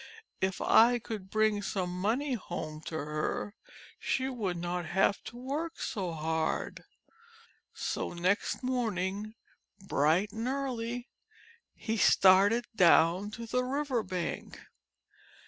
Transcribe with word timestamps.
If 0.41 0.59
I 0.61 0.97
could 0.97 1.29
bring 1.29 1.61
some 1.61 1.91
money 1.91 2.33
home 2.33 2.81
to 2.85 2.95
her, 2.95 3.53
she 3.99 4.29
would 4.29 4.57
not 4.57 4.87
have 4.87 5.23
to 5.25 5.37
work 5.37 5.79
so 5.79 6.13
hard." 6.13 6.85
So 7.75 8.13
next 8.13 8.63
morning, 8.63 9.35
bright 9.79 10.31
and 10.31 10.47
early, 10.47 11.07
he 11.75 11.97
started 11.97 12.65
down 12.75 13.29
to 13.29 13.45
the 13.45 13.63
river 13.63 14.01
bank. 14.01 14.59